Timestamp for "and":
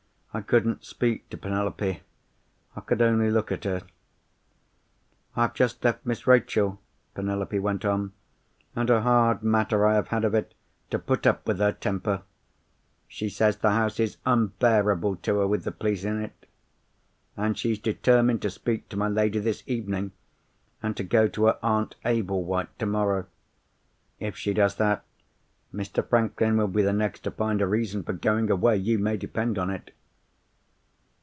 8.73-8.89, 17.35-17.57, 20.81-20.95